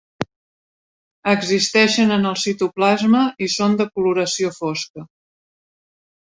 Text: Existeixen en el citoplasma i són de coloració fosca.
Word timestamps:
Existeixen 1.33 2.13
en 2.15 2.29
el 2.29 2.37
citoplasma 2.45 3.21
i 3.49 3.51
són 3.57 3.77
de 3.83 3.87
coloració 3.99 4.53
fosca. 4.57 5.07